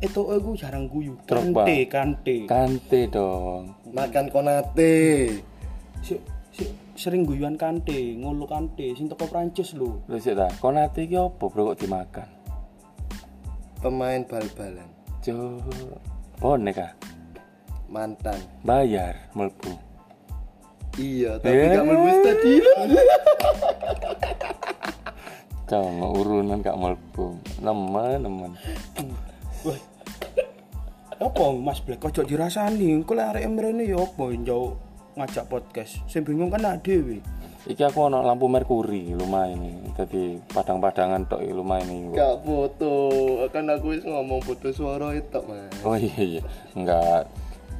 itu 0.03 0.19
aku 0.19 0.51
jarang 0.59 0.91
guyu. 0.91 1.15
Kante, 1.23 1.87
kante. 1.87 2.43
kante 2.43 3.07
dong. 3.07 3.71
makan 3.91 4.31
konate 4.31 4.95
Si, 6.01 6.17
si, 6.51 6.65
sering 6.97 7.23
guyuan 7.23 7.55
kante, 7.55 8.17
ngulu 8.17 8.49
kante, 8.49 8.97
sing 8.97 9.05
teko 9.07 9.29
Prancis 9.29 9.77
lho. 9.77 10.01
Lho 10.09 10.17
sik 10.17 10.33
ta, 10.33 10.49
konate 10.57 11.05
iki 11.05 11.15
opo 11.17 11.47
Bro 11.49 11.73
kok 11.73 11.79
dimakan? 11.85 12.41
pemain 13.81 14.21
bal-balan 14.29 14.85
Cuk. 15.25 15.57
Bonek 16.37 16.77
ah. 16.77 16.93
mantan 17.89 18.37
Bayar 18.61 19.17
mlebu. 19.33 19.73
iya 21.01 21.41
tapi 21.41 21.57
Eh. 21.57 21.73
gak 21.73 21.85
mlebu 21.85 22.09
stadion 22.21 22.89
Jangan 25.71 26.03
urunan 26.03 26.59
gak 26.59 26.75
mlebu. 26.75 27.39
Nemen 27.63 28.27
nemen. 28.27 28.51
Wah. 29.63 29.79
Apa 31.15 31.43
Mas 31.55 31.79
Black 31.79 32.03
ojo 32.03 32.27
dirasani, 32.27 32.91
engko 32.91 33.15
lek 33.15 33.39
arek 33.39 33.47
mrene 33.47 33.87
ya 33.87 34.03
apa 34.03 34.23
njau 34.35 34.75
ngajak 35.15 35.45
podcast. 35.51 35.99
Sing 36.07 36.23
bingung 36.23 36.47
kan 36.51 36.63
awake 36.63 36.83
dhewe. 36.87 37.17
Iki 37.61 37.93
aku 37.93 38.09
ono 38.09 38.25
lampu 38.25 38.49
merkuri 38.49 39.13
lumayan 39.13 39.61
ini. 39.61 39.93
Jadi 39.93 40.41
padang-padangan 40.49 41.29
tok 41.29 41.45
iki 41.45 41.53
lumayan 41.53 41.89
ini. 41.93 42.17
gak 42.17 42.41
foto 42.41 42.93
kan 43.53 43.69
aku 43.69 43.93
wis 43.93 44.01
ngomong 44.01 44.41
foto 44.41 44.73
suara 44.73 45.13
itu 45.13 45.39
mas 45.45 45.69
Oh 45.85 45.93
iya 45.93 46.19
iya. 46.19 46.41
Enggak. 46.73 47.29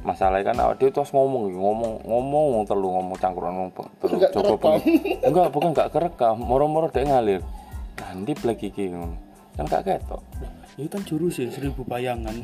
Masalahnya 0.02 0.50
kan 0.54 0.56
awak 0.62 0.78
dhewe 0.78 0.90
terus 0.94 1.10
ngomong 1.14 1.50
iki, 1.50 1.58
ngomong 1.58 1.92
ngomong 2.06 2.62
telu 2.66 2.88
ngomong 2.90 3.16
cangkruan 3.18 3.54
ngomong 3.54 3.70
terus 4.02 4.18
Enggak 4.18 4.30
coba 4.34 4.54
pengen. 4.58 4.82
Enggak, 5.22 5.46
bukan 5.54 5.68
enggak 5.74 5.90
kerekam, 5.94 6.36
moro-moro 6.42 6.86
dhek 6.90 7.06
ngalir. 7.06 7.42
Nanti 7.98 8.32
black 8.38 8.62
iki. 8.62 8.90
Kan 9.54 9.66
gak 9.66 9.86
ketok. 9.86 10.22
Itu 10.78 10.88
kan 10.90 11.02
jurus 11.06 11.38
ya 11.38 11.50
seribu 11.50 11.86
bayangan. 11.86 12.34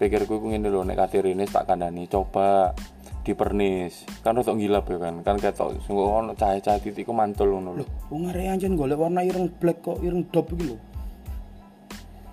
Pikirku 0.00 0.40
ku 0.40 0.48
ngene 0.48 0.72
lho 0.72 0.80
nek 0.80 0.96
kate 0.96 1.20
rene 1.20 1.44
tak 1.44 1.68
kandhani 1.68 2.08
coba 2.08 2.72
dipernis. 3.20 4.08
Kan 4.24 4.32
rada 4.32 4.56
ngilap 4.56 4.88
ya 4.88 4.96
kan. 4.96 5.20
Kan 5.20 5.36
ketok 5.36 5.76
sungguh 5.84 6.08
ono 6.08 6.32
cahaya-cahaya 6.32 6.80
titik 6.80 7.04
ku 7.04 7.12
mantul 7.12 7.52
ngono 7.52 7.76
lho. 7.76 7.84
Loh, 7.84 7.88
wong 8.08 8.32
arek 8.32 8.48
anjen 8.48 8.80
golek 8.80 8.96
warna 8.96 9.20
ireng 9.20 9.52
black 9.60 9.84
kok 9.84 10.00
ireng 10.00 10.24
dop 10.32 10.48
iki 10.56 10.72
lho. 10.72 10.76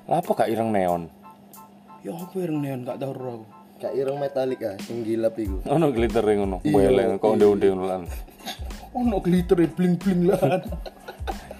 Lah 0.08 0.24
apa 0.24 0.32
gak 0.32 0.48
ireng 0.48 0.72
neon? 0.72 1.12
Ya 2.00 2.16
apa 2.16 2.36
ireng 2.40 2.64
neon 2.64 2.88
gak 2.88 2.98
tau 2.98 3.12
ora 3.12 3.36
aku. 3.36 3.46
gak 3.78 3.94
ireng 3.94 4.18
metalik 4.18 4.58
ah 4.66 4.74
sing 4.82 5.06
gilap 5.06 5.38
iku 5.38 5.62
Ono 5.68 5.92
glitter 5.92 6.24
ngono. 6.24 6.64
Beleng 6.64 7.20
kok 7.20 7.36
onde-onde 7.36 7.68
ngono 7.68 7.84
lan. 7.84 8.02
Ono 8.96 9.20
glitter 9.20 9.60
bling-bling 9.68 10.32
lah. 10.32 10.64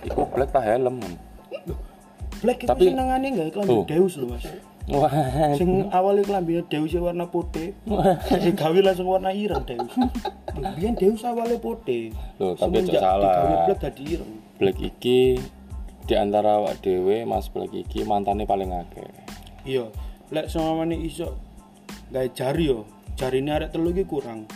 Iku 0.08 0.24
black 0.32 0.56
ta 0.56 0.64
helm. 0.64 1.04
Black 2.40 2.64
itu 2.64 2.70
Tapi- 2.72 2.88
senengane 2.88 3.28
gak 3.36 3.48
klambi 3.52 3.76
Oh. 3.76 3.84
Deus 3.84 4.16
lho 4.16 4.32
Mas. 4.32 4.48
Wah. 4.88 5.12
Sing 5.60 5.92
awalnya 5.92 6.24
klambine 6.24 6.64
Deus 6.72 6.96
ya 6.96 7.04
warna 7.04 7.28
putih. 7.28 7.76
Digawe 8.44 8.80
langsung 8.80 9.12
warna 9.12 9.36
ireng 9.36 9.68
Deus. 9.68 9.92
Biyen 10.80 10.96
Deus 10.96 11.28
awalnya 11.28 11.60
putih. 11.60 12.16
Loh, 12.40 12.56
tapi 12.56 12.88
cok 12.88 12.96
salah. 12.96 13.36
Digawe 13.36 13.56
black 13.68 13.80
dadi 13.84 14.04
ireng. 14.16 14.32
Black 14.56 14.78
iki 14.80 15.20
di 16.08 16.14
antara 16.16 16.64
awak 16.64 16.80
dhewe 16.80 17.28
Mas 17.28 17.52
Black 17.52 17.76
iki 17.76 18.08
mantane 18.08 18.48
paling 18.48 18.72
akeh. 18.72 19.12
Iya, 19.68 19.92
lek 20.32 20.48
samane 20.48 20.96
iso 20.96 21.36
gawe 22.08 22.28
jari 22.32 22.72
yo. 22.72 22.88
Jarine 23.20 23.52
arek 23.60 23.76
telu 23.76 23.92
iki 23.92 24.08
kurang. 24.08 24.48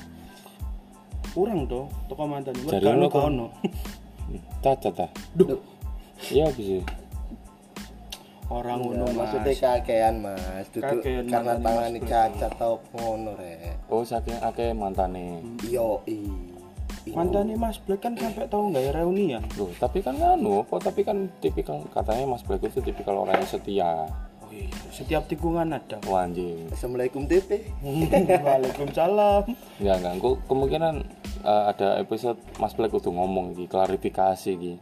Kurang 1.35 1.67
to, 1.67 1.91
toko 2.07 2.23
mantan. 2.23 2.55
Jari 2.55 2.87
ono. 2.87 3.51
Cacat 4.63 4.93
ta? 4.95 5.07
Duh, 5.35 5.59
Iya 6.29 6.47
sih? 6.53 6.79
Orang 8.51 8.77
ngono 8.77 9.01
Ya, 9.01 9.07
Mas. 9.07 9.15
maksudnya 9.15 9.53
kakean 9.55 10.15
mas 10.19 10.65
duduk 10.69 10.99
Kakean 10.99 11.23
karena 11.25 11.53
tangan 11.57 11.93
cacat 11.97 12.51
tau 12.53 12.75
ngono 12.91 13.31
rek 13.33 13.79
Oh 13.87 14.03
saking 14.03 14.37
akeh 14.37 14.71
mantane. 14.71 15.39
yo 15.65 16.03
i 16.05 16.27
Mantannya 17.01 17.57
Mas 17.57 17.81
Black 17.81 17.97
kan 17.99 18.13
sampai 18.13 18.45
tahu 18.45 18.69
nggak 18.69 18.83
ya 18.83 18.91
reunian. 18.93 19.41
Loh, 19.57 19.73
tapi 19.73 20.05
kan 20.05 20.13
nganu, 20.13 20.61
kok 20.63 20.85
tapi 20.85 21.01
kan 21.01 21.33
tipikal 21.41 21.81
katanya 21.89 22.29
Mas 22.29 22.45
Black 22.45 22.61
itu 22.61 22.77
tipikal 22.77 23.17
orang 23.17 23.41
yang 23.41 23.49
setia. 23.49 24.05
Oh 24.37 24.49
iya, 24.53 24.69
setiap 24.93 25.25
tikungan 25.25 25.73
ada. 25.73 25.97
Wah, 26.05 26.29
anjing. 26.29 26.69
Assalamualaikum 26.69 27.25
TP 27.25 27.65
Waalaikumsalam. 28.45 29.43
Enggak, 29.81 29.95
enggak. 29.97 30.13
Kok 30.19 30.35
kemungkinan 30.45 30.95
eh, 31.41 31.63
ada 31.67 31.97
episode 31.97 32.37
Mas 32.61 32.73
Black 32.73 32.93
kudu 32.93 33.09
ngomong 33.09 33.57
iki, 33.57 33.65
klarifikasi 33.65 34.49
iki. 34.53 34.73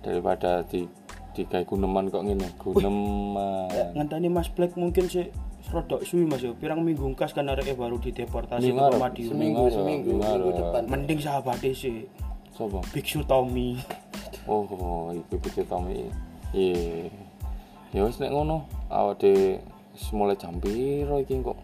Daripada 0.00 0.68
di 0.68 0.84
di 1.34 1.42
kayak 1.50 1.66
guneman 1.66 2.06
kok 2.08 2.22
ngene, 2.22 2.48
guneman. 2.62 3.68
Ngenteni 3.98 4.30
Mas 4.30 4.46
Black 4.54 4.78
mungkin 4.78 5.10
sih 5.10 5.28
rodok 5.74 6.06
suwi 6.06 6.24
Mas 6.30 6.46
yo. 6.46 6.54
Pirang 6.54 6.86
minggu 6.86 7.10
kas 7.18 7.34
kan 7.34 7.50
areke 7.50 7.74
baru 7.74 7.98
dideportasi 7.98 8.70
ke 8.70 8.70
Minggu 8.70 8.96
Madiun. 9.02 9.30
seminggu 9.34 9.62
Minggu, 9.66 9.74
seminggu 9.74 10.10
minggu, 10.14 10.22
minggu 10.22 10.46
minggu. 10.46 10.58
depan 10.62 10.82
Mending 10.86 11.20
sahabatnya 11.20 11.72
sih. 11.74 12.06
Sopo? 12.54 12.78
Biksu 12.94 13.26
Tommy. 13.26 13.74
Oh, 14.46 14.62
oh 14.70 15.10
iku 15.10 15.34
pikir 15.42 15.66
Tommy. 15.66 16.06
Iya. 16.54 17.10
Ya 17.90 18.00
wis 18.06 18.22
nek 18.22 18.30
ngono, 18.30 18.66
awake 18.90 19.58
mulai 20.14 20.38
jam 20.38 20.58
piro 20.58 21.22
iki 21.22 21.38
kok 21.42 21.58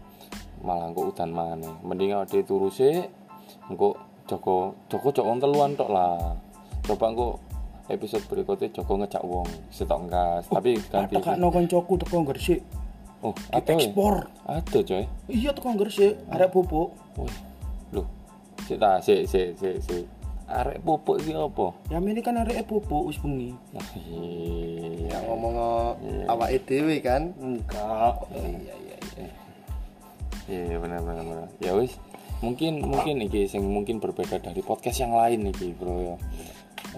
malah 0.67 0.91
kok 0.91 1.15
udan 1.15 1.31
maneh. 1.31 1.75
Mending 1.87 2.19
awake 2.19 2.43
turu 2.43 2.71
sik, 2.71 3.07
engko 3.71 3.95
Joko 4.27 4.75
Joko 4.91 5.15
Joko 5.15 5.31
teluan 5.39 5.79
tok 5.79 5.91
lah. 5.91 6.35
Coba 6.87 7.07
engko 7.11 7.39
episode 7.91 8.25
berikutnya 8.31 8.71
Joko 8.71 8.97
ngejak 9.03 9.23
wong 9.27 9.49
setok 9.69 10.07
gas, 10.07 10.47
tapi 10.47 10.79
ganti. 10.89 11.19
Tekakno 11.19 11.51
koncoku 11.51 11.95
teko 12.01 12.23
Gresik. 12.25 12.61
Oh, 13.21 13.37
ada 13.53 13.77
ya? 13.77 13.85
Ekspor. 13.85 14.33
Ada 14.49 14.79
coy. 14.81 15.05
Iya 15.29 15.51
teko 15.53 15.71
Gresik, 15.77 16.15
arek 16.31 16.51
pupuk. 16.55 16.95
Wih. 17.21 17.35
Loh. 17.93 18.07
Sik 18.65 18.79
ta, 18.79 19.03
sik 19.03 19.27
sik 19.27 19.59
sik 19.59 19.77
sik. 19.83 20.05
Arek 20.51 20.83
pupuk 20.83 21.23
iki 21.23 21.35
apa? 21.35 21.71
Ya 21.91 22.03
ini 22.03 22.23
kan 22.23 22.39
arek 22.41 22.67
pupuk 22.67 23.07
wis 23.07 23.19
bengi. 23.23 23.55
Nah, 23.71 23.87
iya. 23.95 25.15
yang 25.15 25.25
ngomong 25.31 25.55
awak 26.27 26.55
dhewe 26.67 26.99
kan 27.03 27.35
Enggak. 27.39 28.15
iya 28.35 28.75
iya 28.75 28.97
iya 29.19 29.29
Iya 30.51 30.77
benar 30.83 30.99
benar 31.07 31.23
benar. 31.23 31.49
Ya 31.63 31.79
wis, 31.79 31.95
mungkin 32.43 32.83
mungkin 32.83 33.23
iki 33.23 33.47
sing 33.47 33.63
mungkin 33.63 34.03
berbeda 34.03 34.43
dari 34.43 34.59
podcast 34.67 34.99
yang 34.99 35.15
lain 35.15 35.47
iki, 35.55 35.71
Bro 35.79 35.95
ya. 36.03 36.17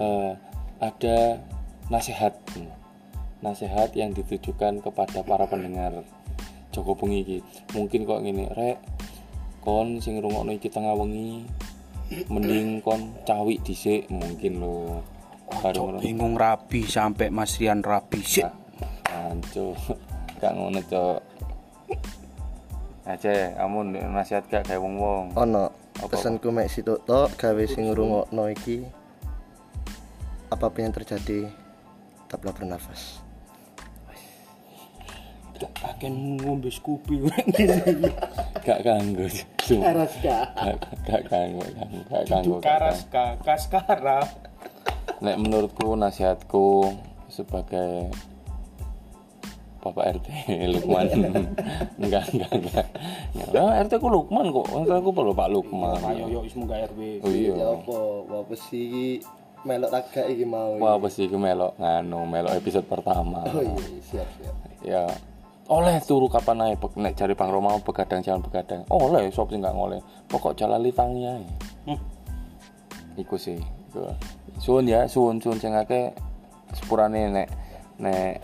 Eh, 0.01 0.33
ada 0.83 1.39
nasihat. 1.87 2.35
Nasihat 3.43 3.95
yang 3.95 4.15
ditujukan 4.15 4.83
kepada 4.83 5.23
para 5.23 5.47
pendengar 5.47 6.03
Joko 6.75 6.99
Bengi 6.99 7.19
iki. 7.23 7.39
Mungkin 7.75 8.07
kok 8.07 8.23
ngene, 8.23 8.51
rek 8.55 8.79
kon 9.63 10.03
sing 10.03 10.19
ngrungokno 10.19 10.59
iki 10.59 10.67
tengah 10.67 10.99
wengi 10.99 11.47
mending 12.27 12.83
kon 12.83 13.15
cawi 13.23 13.63
dhisik 13.63 14.11
mungkin 14.11 14.59
lo. 14.59 15.03
Baru. 15.53 16.01
Bingung 16.01 16.35
rapi 16.35 16.83
sampai 16.87 17.29
Mas 17.31 17.61
Rian 17.61 17.85
rapi 17.85 18.21
sih. 18.25 18.47
Anco. 19.07 19.77
Gak 20.43 20.59
ngono, 20.59 20.83
Cok. 20.83 21.21
Aja, 23.07 23.31
kamu 23.59 23.95
nasihat 24.11 24.47
gak 24.51 24.67
kayak 24.67 24.83
wong-wong. 24.83 25.35
ono 25.39 25.71
pesanku 25.99 26.51
mek 26.51 26.71
situ 26.71 26.99
tok 27.05 27.35
gawe 27.37 27.63
sing 27.67 27.91
ngrungokno 27.91 28.51
iki 28.51 28.83
apa 30.53 30.69
pun 30.69 30.85
yang 30.85 30.95
terjadi 30.95 31.49
tetaplah 32.29 32.53
bernafas 32.53 33.23
ngombe. 36.03 36.71
Gak 38.67 38.79
ganggu. 38.83 39.27
Sumpah. 39.63 39.95
Karas 39.95 40.13
gak? 40.23 40.45
Gak 40.55 40.79
gak 41.07 41.23
ganggu, 41.31 41.63
ganggu, 41.63 42.01
gak 42.11 42.23
ganggu. 42.31 42.57
gak 42.59 42.79
ganggu. 42.79 43.11
ka, 43.11 43.27
kaskara. 43.43 44.21
Nek 45.23 45.37
menurutku 45.39 45.95
nasihatku 45.95 46.95
sebagai 47.31 48.11
Bapak 49.83 50.15
RT 50.15 50.27
Lukman 50.79 51.11
enggak 52.03 52.31
enggak 52.31 52.51
enggak 52.55 52.87
ya, 53.35 53.83
RT 53.83 53.99
ku 53.99 54.07
Lukman 54.15 54.55
kok 54.55 54.71
RT 54.71 54.95
ku 55.03 55.11
perlu 55.11 55.35
Pak 55.35 55.51
Lukman 55.51 55.99
Ayo 56.07 56.31
yo 56.31 56.39
wis 56.47 56.55
munggah 56.55 56.87
RW. 56.87 57.19
oh 57.27 57.33
iya 57.35 57.51
ya 57.59 57.67
apa 57.75 57.99
apa 58.31 58.55
sih 58.55 59.19
melok 59.63 59.91
tagak 59.95 60.27
iki 60.27 60.43
mau 60.43 60.75
wah 60.79 60.99
apa 60.99 61.07
sih 61.07 61.31
ku 61.31 61.39
melok 61.39 61.79
nganu 61.79 62.27
melok 62.27 62.53
episode 62.59 62.87
pertama. 62.87 63.47
Oh 63.47 63.63
iya 63.63 64.01
siap 64.03 64.29
siap. 64.39 64.55
Ya. 64.83 65.05
Oleh 65.71 66.03
turu 66.03 66.27
kapan 66.27 66.69
ae 66.69 66.75
nek 66.75 67.15
cari 67.15 67.35
Bang 67.39 67.55
Roma 67.55 67.79
begadang 67.79 68.21
jalan 68.21 68.43
begadang. 68.43 68.83
Oleh 68.91 69.31
sop 69.31 69.55
sih 69.55 69.59
nggak 69.63 69.75
ngoleh. 69.75 70.03
Pokok 70.27 70.59
jalan 70.59 70.83
litangi 70.83 71.23
ae. 71.27 71.45
Hmm. 71.87 72.01
iku 73.13 73.37
sih 73.37 73.61
iku. 73.61 74.09
suwun 74.57 74.89
ya 74.89 75.07
suwun 75.07 75.39
suwun 75.39 75.59
sing 75.63 75.73
akeh. 75.79 76.11
Sepurane 76.75 77.31
nek 77.31 77.49
nek 78.03 78.43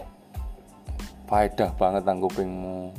faedah 1.26 1.74
banget 1.74 2.02
nang 2.06 2.22
kupingmu. 2.22 2.94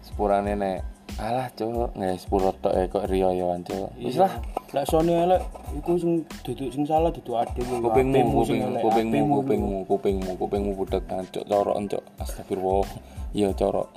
Sepurane 0.00 0.56
nek 0.56 0.95
alah 1.16 1.48
cuk. 1.56 1.96
Nggak 1.96 2.16
sepuro 2.20 2.50
tok 2.60 2.74
e 2.76 2.82
kok 2.88 3.04
riyo 3.08 3.30
yo 3.32 3.46
cuk. 3.64 3.90
Wis 4.00 4.16
lah. 4.20 4.32
Lek 4.74 4.84
sone 4.84 5.12
elek 5.12 5.42
iku 5.78 5.96
sing 5.96 6.12
duduk 6.44 6.68
sing 6.72 6.84
salah 6.84 7.08
duduk 7.08 7.36
ade 7.38 7.60
kowe. 7.64 7.78
kupingmu 7.90 8.44
kupingmu 8.44 8.76
apemu. 8.84 9.34
kupingmu 9.36 9.78
kupingmu 9.88 10.30
kupingmu 10.36 10.70
budek 10.76 11.02
cuk 11.08 11.44
corok 11.48 11.76
cuk. 11.88 12.02
Astagfirullah. 12.20 12.88
Iya 13.36 13.52
corok 13.52 13.88